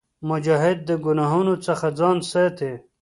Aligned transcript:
مجاهد 0.29 0.77
د 0.89 0.91
ګناهونو 1.05 1.53
څخه 1.65 1.87
ځان 1.99 2.17
ساتي. 2.31 2.73